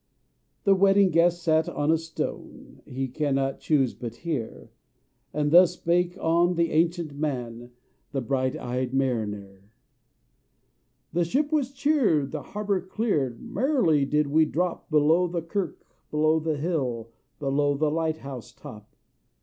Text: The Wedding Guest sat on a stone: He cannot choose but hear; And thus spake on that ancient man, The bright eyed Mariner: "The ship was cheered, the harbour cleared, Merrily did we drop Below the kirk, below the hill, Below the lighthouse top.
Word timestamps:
The 0.63 0.73
Wedding 0.73 1.11
Guest 1.11 1.43
sat 1.43 1.69
on 1.69 1.91
a 1.91 1.97
stone: 1.99 2.81
He 2.87 3.07
cannot 3.07 3.59
choose 3.59 3.93
but 3.93 4.15
hear; 4.15 4.71
And 5.31 5.51
thus 5.51 5.73
spake 5.73 6.17
on 6.19 6.55
that 6.55 6.71
ancient 6.71 7.13
man, 7.13 7.69
The 8.11 8.21
bright 8.21 8.57
eyed 8.57 8.95
Mariner: 8.95 9.69
"The 11.13 11.23
ship 11.23 11.51
was 11.51 11.71
cheered, 11.71 12.31
the 12.31 12.41
harbour 12.41 12.81
cleared, 12.81 13.43
Merrily 13.43 14.05
did 14.05 14.25
we 14.25 14.45
drop 14.47 14.89
Below 14.89 15.27
the 15.27 15.43
kirk, 15.43 15.85
below 16.09 16.39
the 16.39 16.57
hill, 16.57 17.11
Below 17.39 17.77
the 17.77 17.91
lighthouse 17.91 18.51
top. 18.51 18.95